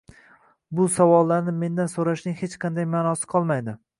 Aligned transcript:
bu 0.79 0.85
savollarni 0.95 1.53
mendan 1.65 1.93
so’rashning 1.93 2.39
hech 2.41 2.57
qanday 2.65 2.91
ma’nosi 2.97 3.33
qolmaydi 3.35 3.77